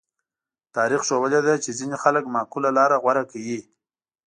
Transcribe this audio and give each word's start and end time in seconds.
تاریخ 0.75 1.01
ښوولې 1.07 1.41
ده 1.47 1.53
چې 1.63 1.69
ځینې 1.79 1.95
خلک 2.03 2.23
معقوله 2.35 2.69
لاره 2.77 2.95
غوره 3.03 3.23
کوي. 3.31 3.59